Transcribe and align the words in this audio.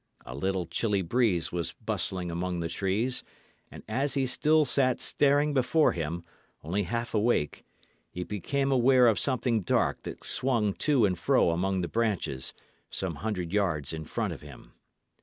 A 0.25 0.33
little 0.33 0.65
chilly 0.65 1.03
breeze 1.03 1.51
was 1.51 1.73
bustling 1.73 2.31
among 2.31 2.59
the 2.59 2.69
trees, 2.69 3.23
and 3.69 3.83
as 3.87 4.15
he 4.15 4.25
still 4.25 4.65
sat 4.65 4.99
staring 4.99 5.53
before 5.53 5.91
him, 5.91 6.23
only 6.63 6.81
half 6.85 7.13
awake, 7.13 7.63
he 8.09 8.23
became 8.23 8.71
aware 8.71 9.05
of 9.05 9.19
something 9.19 9.61
dark 9.61 10.01
that 10.01 10.23
swung 10.25 10.73
to 10.89 11.05
and 11.05 11.19
fro 11.19 11.51
among 11.51 11.81
the 11.81 11.87
branches, 11.87 12.51
some 12.89 13.17
hundred 13.17 13.53
yards 13.53 13.93
in 13.93 14.05
front 14.05 14.33
of 14.33 14.41
him. 14.41 14.71